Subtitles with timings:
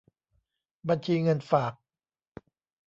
[0.89, 1.73] บัญชีเงินฝาก